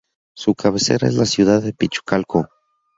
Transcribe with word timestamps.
Su 0.35 0.55
cabecera 0.55 1.07
es 1.07 1.13
la 1.13 1.25
ciudad 1.25 1.61
de 1.61 1.73
Pichucalco. 1.73 2.47